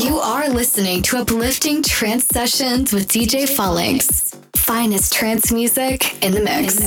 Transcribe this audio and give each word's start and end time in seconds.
You 0.00 0.16
are 0.16 0.48
listening 0.48 1.02
to 1.02 1.18
uplifting 1.18 1.82
trance 1.82 2.24
sessions 2.24 2.90
with 2.90 3.06
DJ 3.06 3.46
Phalanx. 3.46 4.34
Finest 4.56 5.12
trance 5.12 5.52
music 5.52 6.24
in 6.24 6.32
the 6.32 6.40
mix. 6.40 6.78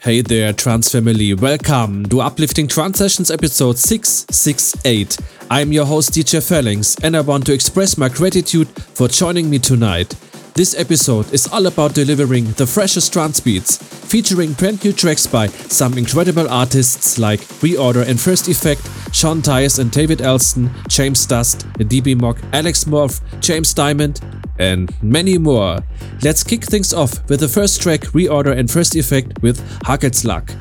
Hey 0.00 0.20
there, 0.20 0.52
trance 0.52 0.92
family. 0.92 1.32
Welcome 1.32 2.04
to 2.10 2.20
Uplifting 2.20 2.68
Trance 2.68 2.98
Sessions 2.98 3.30
episode 3.30 3.78
668. 3.78 5.16
I'm 5.50 5.72
your 5.72 5.86
host, 5.86 6.10
DJ 6.10 6.46
Phalanx, 6.46 6.96
and 7.02 7.16
I 7.16 7.22
want 7.22 7.46
to 7.46 7.54
express 7.54 7.96
my 7.96 8.10
gratitude 8.10 8.68
for 8.68 9.08
joining 9.08 9.48
me 9.48 9.58
tonight. 9.58 10.14
This 10.54 10.76
episode 10.78 11.32
is 11.32 11.48
all 11.52 11.66
about 11.66 11.94
delivering 11.94 12.44
the 12.52 12.64
freshest 12.64 13.12
trance 13.12 13.40
beats, 13.40 13.76
featuring 13.76 14.52
brand 14.52 14.84
new 14.84 14.92
tracks 14.92 15.26
by 15.26 15.48
some 15.48 15.98
incredible 15.98 16.48
artists 16.48 17.18
like 17.18 17.40
Reorder 17.58 18.06
and 18.06 18.20
First 18.20 18.46
Effect, 18.46 18.88
Sean 19.12 19.42
Tyas 19.42 19.80
and 19.80 19.90
David 19.90 20.22
Elston, 20.22 20.70
James 20.86 21.26
Dust, 21.26 21.66
Db 21.78 22.14
Mokk, 22.14 22.38
Alex 22.52 22.86
M.O.R.P.H., 22.86 23.20
James 23.40 23.74
Dymond, 23.74 24.20
and 24.60 24.94
many 25.02 25.38
more. 25.38 25.80
Let's 26.22 26.44
kick 26.44 26.62
things 26.62 26.94
off 26.94 27.28
with 27.28 27.40
the 27.40 27.48
first 27.48 27.82
track, 27.82 28.02
Reorder 28.12 28.56
and 28.56 28.70
First 28.70 28.94
Effect 28.94 29.42
with 29.42 29.60
Hagelslag. 29.80 30.54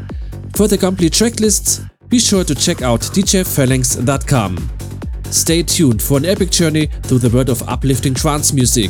For 0.57 0.67
the 0.67 0.79
complete 0.79 1.13
track 1.13 1.39
lists, 1.39 1.81
be 2.09 2.17
sure 2.17 2.43
to 2.45 2.55
check 2.55 2.81
out 2.81 3.01
djphalanx.com. 3.01 4.71
Stay 5.25 5.61
tuned 5.61 6.01
for 6.01 6.17
an 6.17 6.25
epic 6.25 6.49
journey 6.49 6.87
through 7.03 7.19
the 7.19 7.29
world 7.29 7.49
of 7.49 7.61
uplifting 7.69 8.15
trance 8.15 8.53
music. 8.53 8.89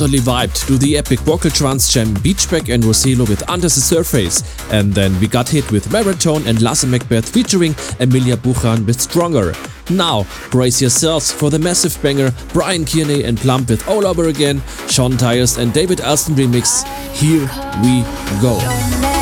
Totally 0.00 0.20
vibed 0.20 0.66
to 0.66 0.78
the 0.78 0.96
epic 0.96 1.18
vocal 1.20 1.50
trance 1.50 1.92
gem 1.92 2.14
Beachbag 2.14 2.72
and 2.72 2.82
RoseeLu 2.82 3.28
with 3.28 3.46
Under 3.50 3.68
the 3.68 3.68
Surface, 3.68 4.42
and 4.72 4.94
then 4.94 5.12
we 5.20 5.28
got 5.28 5.46
hit 5.46 5.70
with 5.70 5.90
Maratone 5.90 6.46
and 6.46 6.62
Lasse 6.62 6.86
Macbeth 6.86 7.28
featuring 7.28 7.74
Emilya 8.00 8.42
Buchan 8.42 8.86
with 8.86 8.98
Stronger. 8.98 9.52
Now, 9.90 10.24
brace 10.50 10.80
yourselves 10.80 11.30
for 11.30 11.50
the 11.50 11.58
massive 11.58 12.02
banger 12.02 12.32
Bryan 12.54 12.86
Kearney 12.86 13.24
and 13.24 13.36
Plumb 13.36 13.66
with 13.66 13.86
All 13.90 14.06
Over 14.06 14.28
Again, 14.28 14.62
Sean 14.88 15.18
Tyas 15.18 15.58
and 15.58 15.70
David 15.74 16.00
Elston 16.00 16.34
remix. 16.34 16.82
Here 17.12 17.42
we 17.82 18.00
go. 18.40 19.19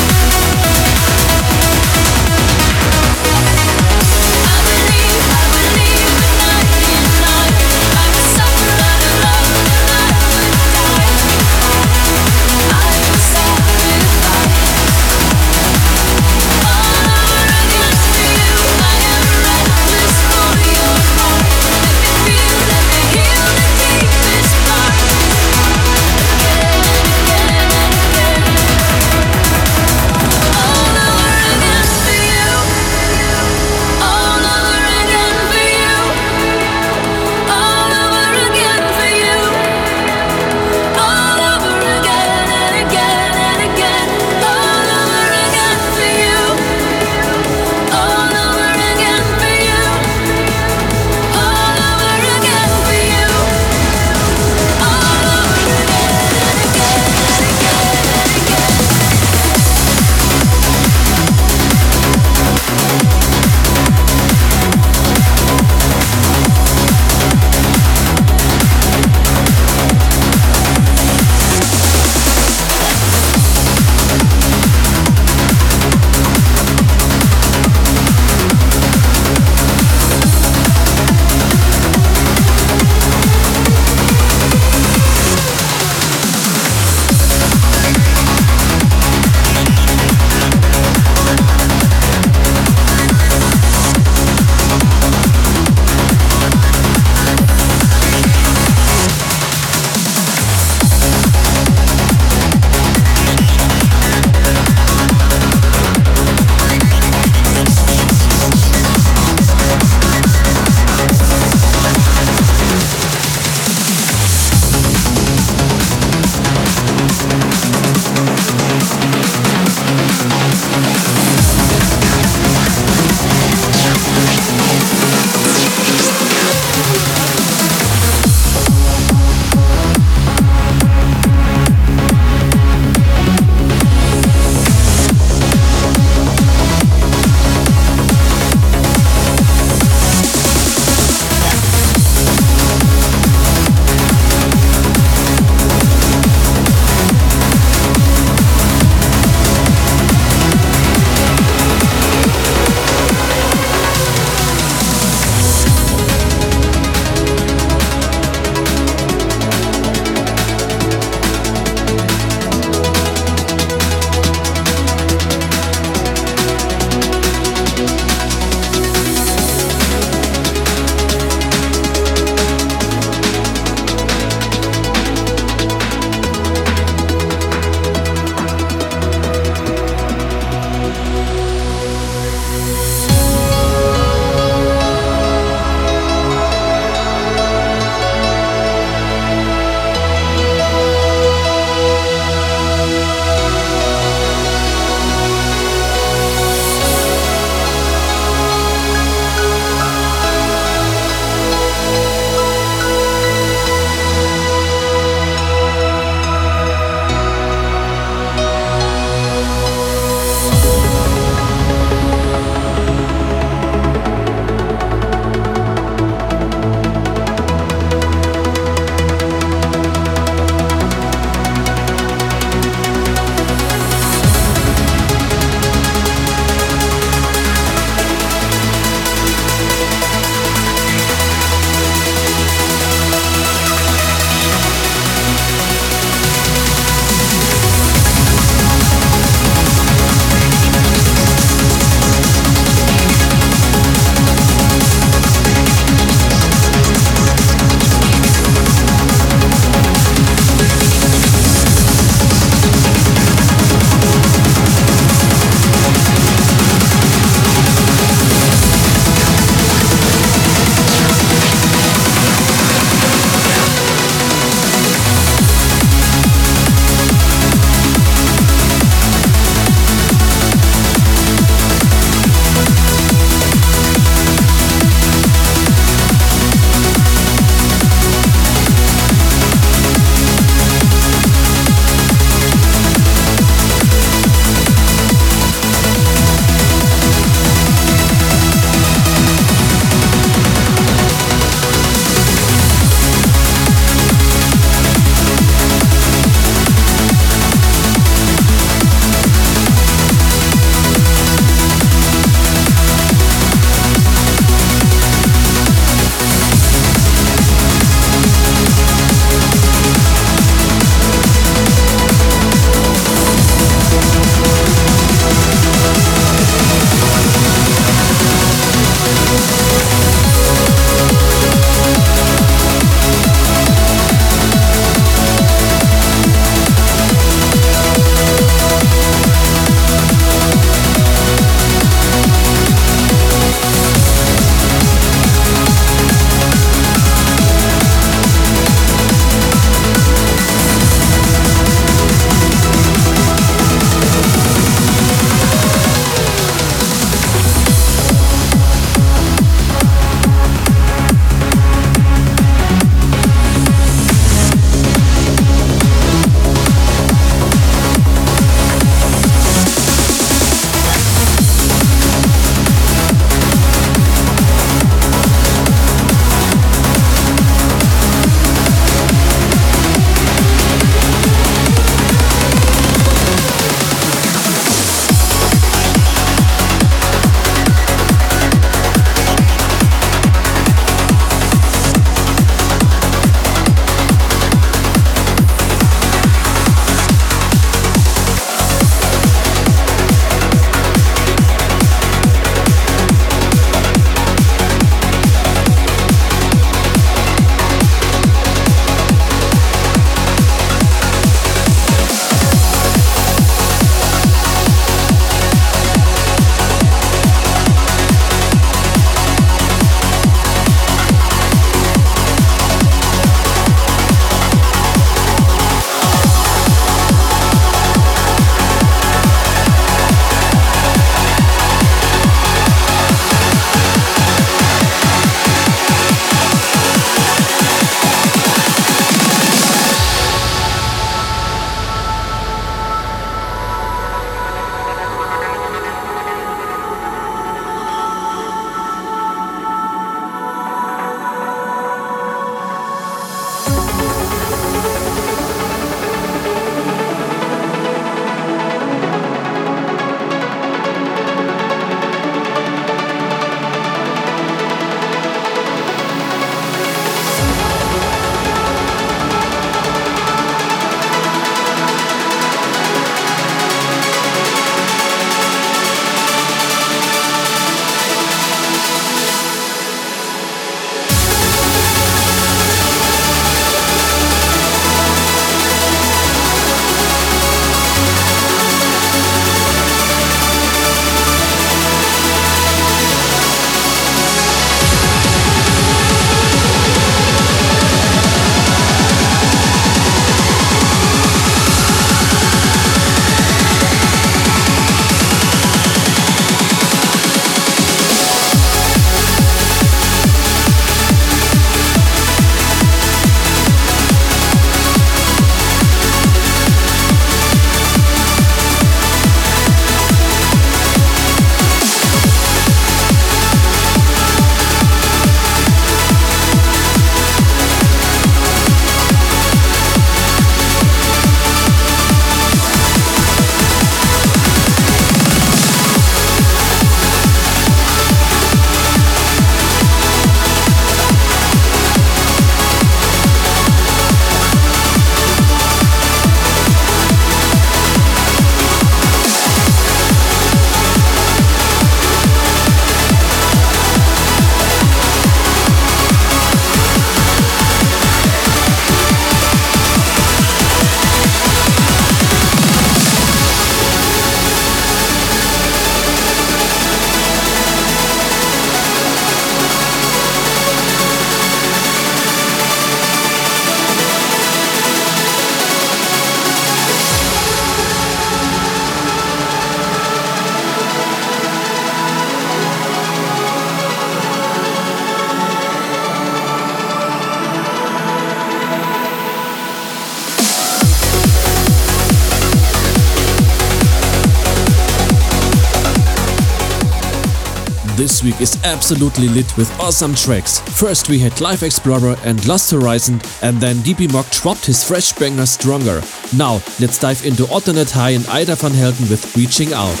Is 588.40 588.58
absolutely 588.64 589.28
lit 589.28 589.54
with 589.58 589.70
awesome 589.78 590.14
tracks. 590.14 590.60
First 590.60 591.10
we 591.10 591.18
had 591.18 591.38
Life 591.42 591.62
Explorer 591.62 592.16
and 592.24 592.48
Lost 592.48 592.70
Horizon 592.70 593.20
and 593.42 593.60
then 593.60 593.76
Db 593.76 594.08
Mokk 594.08 594.30
dropped 594.40 594.64
his 594.64 594.82
fresh 594.82 595.12
banger 595.12 595.44
Stronger. 595.44 596.00
Now 596.34 596.54
let's 596.80 596.98
dive 596.98 597.22
into 597.26 597.46
Alternate 597.52 597.90
High 597.90 598.10
and 598.10 598.24
Ayda 598.24 598.56
van 598.56 598.72
Helden 598.72 599.10
with 599.10 599.36
Reaching 599.36 599.74
Out. 599.74 600.00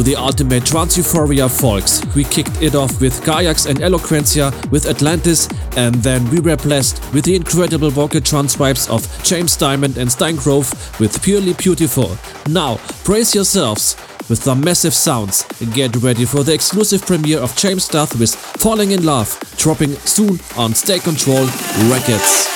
To 0.00 0.04
the 0.04 0.16
ultimate 0.16 0.64
trance 0.64 0.96
euphoria 0.96 1.46
folks. 1.46 2.02
We 2.14 2.24
kicked 2.24 2.62
it 2.62 2.74
off 2.74 3.02
with 3.02 3.20
Gayax 3.20 3.68
and 3.68 3.80
Eloquentia 3.80 4.50
with 4.70 4.86
Atlantis, 4.86 5.46
and 5.76 5.94
then 5.96 6.26
we 6.30 6.40
were 6.40 6.56
blessed 6.56 7.02
with 7.12 7.26
the 7.26 7.36
incredible 7.36 7.90
vocal 7.90 8.22
trance 8.22 8.56
vibes 8.56 8.88
of 8.88 9.02
James 9.22 9.58
Dymond 9.58 9.98
and 9.98 10.10
Stine 10.10 10.36
Grove 10.36 10.72
with 10.98 11.22
Purely 11.22 11.52
Beautiful. 11.52 12.16
Now, 12.48 12.80
brace 13.04 13.34
yourselves 13.34 13.94
with 14.30 14.42
some 14.42 14.62
massive 14.62 14.94
sounds 14.94 15.44
get 15.74 15.94
ready 15.96 16.24
for 16.24 16.44
the 16.44 16.54
exclusive 16.54 17.04
premiere 17.04 17.40
of 17.40 17.54
James 17.54 17.86
Dust 17.86 18.18
with 18.18 18.34
Falling 18.34 18.92
in 18.92 19.04
Love, 19.04 19.38
dropping 19.58 19.92
soon 19.96 20.40
on 20.56 20.72
State 20.72 21.02
Control 21.02 21.44
Records. 21.90 22.49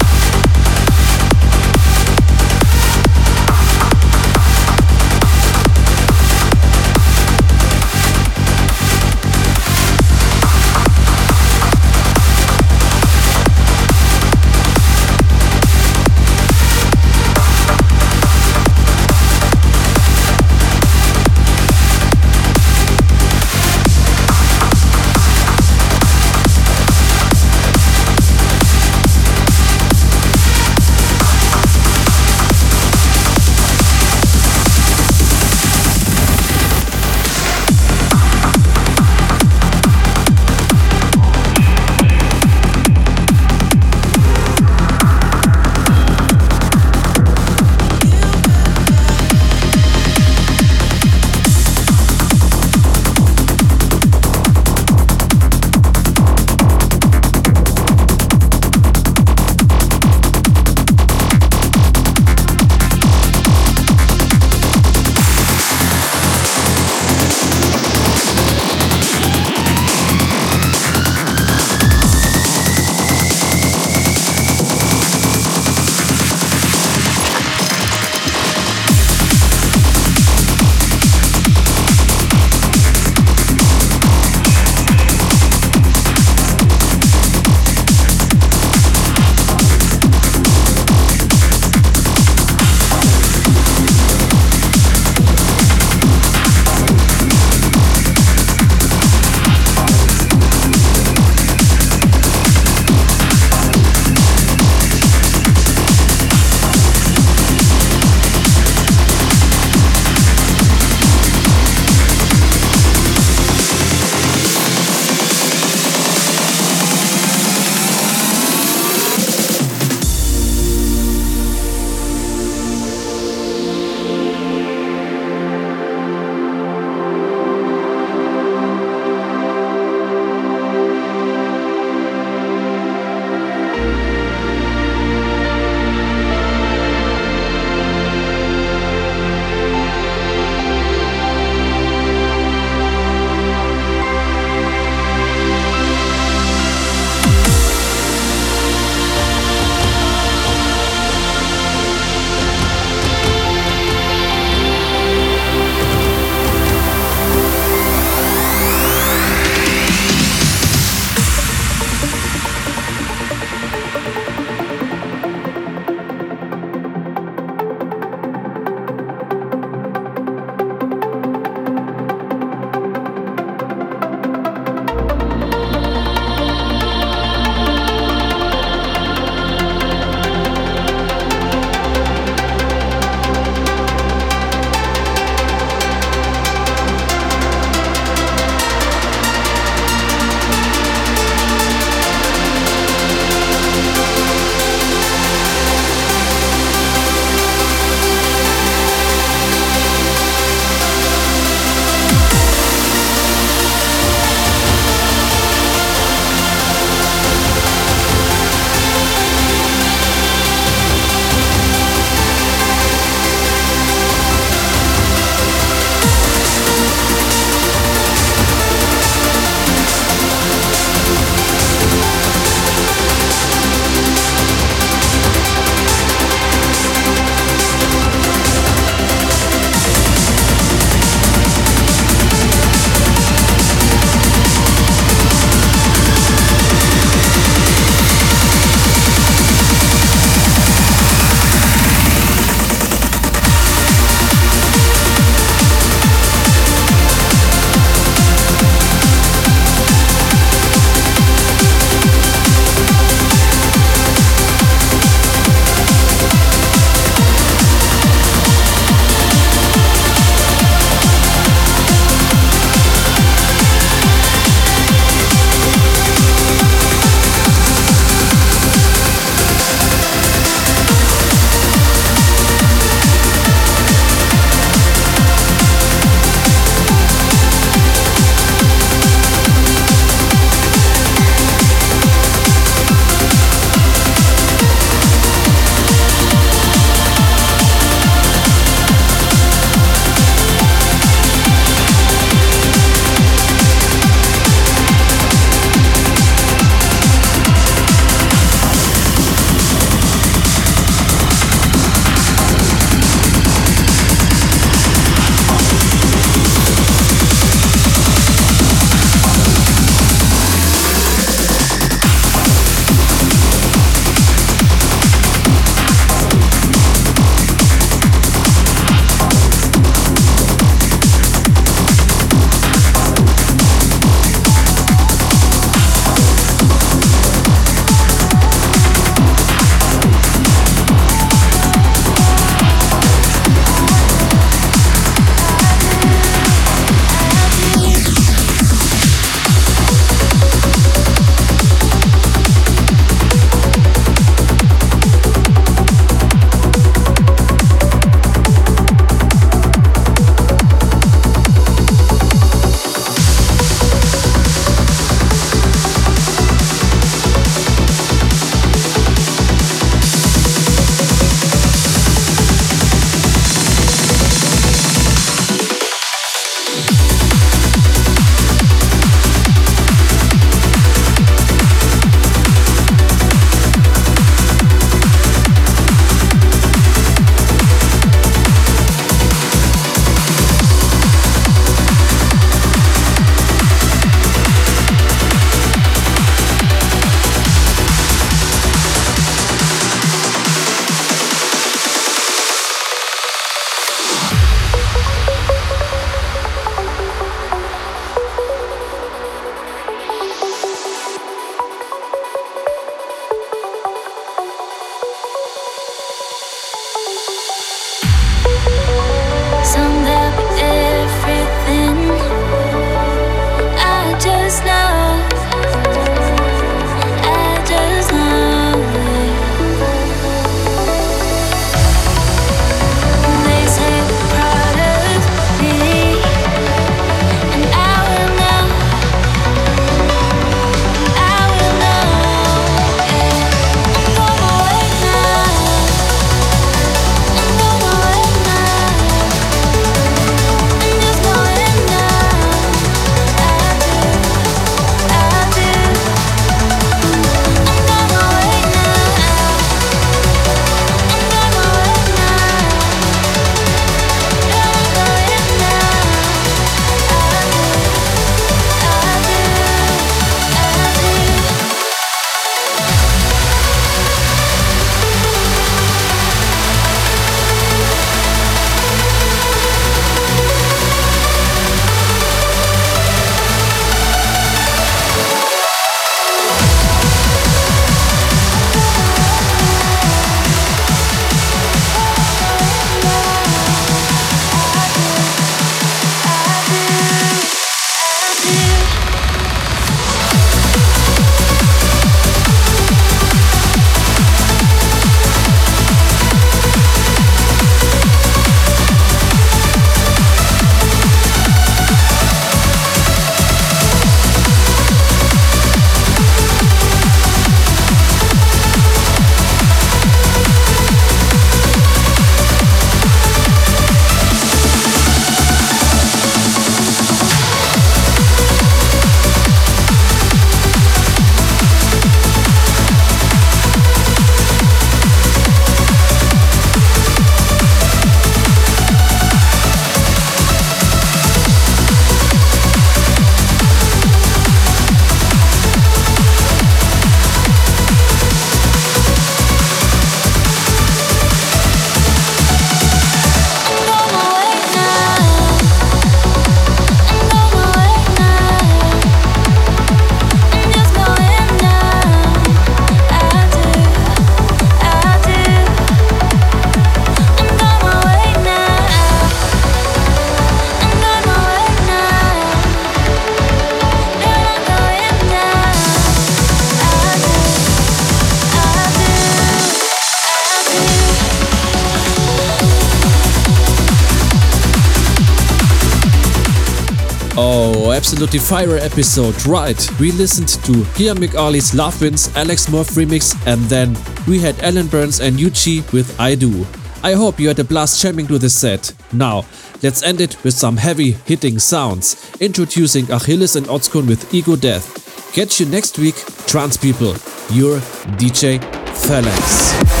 Absolutely 578.21 578.47
fire 578.47 578.77
episode, 578.77 579.45
right? 579.47 579.99
We 579.99 580.11
listened 580.11 580.49
to 580.65 580.85
Ciaran 580.93 581.17
McAuley's 581.17 581.73
Love 581.73 581.99
Wins, 581.99 582.29
Alex 582.35 582.67
M.O.R.P.H. 582.67 582.95
remix, 582.95 583.47
and 583.47 583.59
then 583.61 583.97
we 584.27 584.37
had 584.37 584.59
Allan 584.59 584.85
Berndtz 584.85 585.19
and 585.19 585.39
U-G 585.39 585.81
with 585.91 586.19
I 586.19 586.35
Do. 586.35 586.67
I 587.01 587.13
hope 587.13 587.39
you 587.39 587.47
had 587.47 587.57
a 587.57 587.63
blast 587.63 587.99
jamming 587.99 588.27
to 588.27 588.37
this 588.37 588.55
set. 588.55 588.93
Now, 589.11 589.45
let's 589.81 590.03
end 590.03 590.21
it 590.21 590.37
with 590.43 590.53
some 590.53 590.77
heavy 590.77 591.13
hitting 591.25 591.57
sounds, 591.57 592.31
introducing 592.39 593.11
Achilles 593.11 593.55
and 593.55 593.65
Otskun 593.65 594.07
with 594.07 594.31
Ego 594.31 594.55
Death. 594.55 595.33
Catch 595.33 595.59
you 595.59 595.65
next 595.65 595.97
week, 595.97 596.23
trans 596.45 596.77
people. 596.77 597.15
Your 597.49 597.79
DJ 598.19 598.61
Phalanx. 599.07 600.00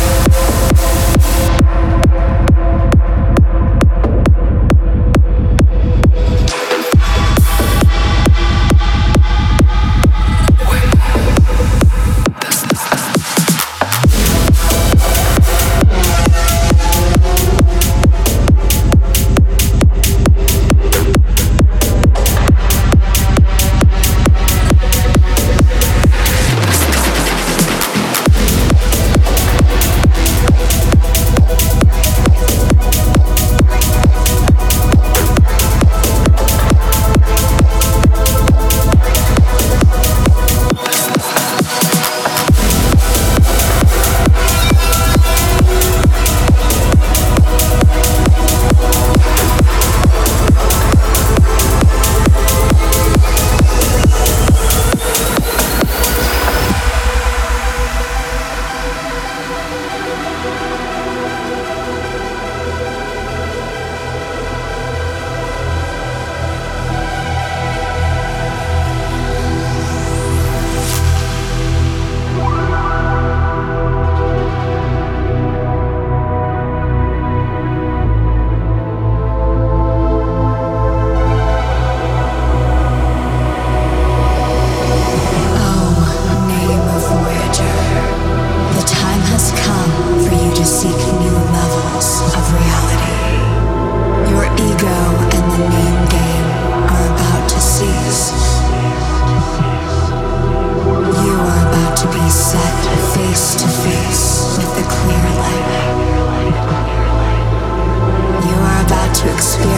Mix. 109.41 109.70